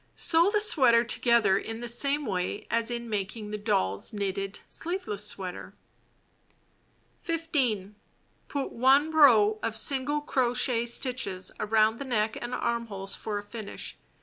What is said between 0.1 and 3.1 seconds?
Sew the sweater together in same way as in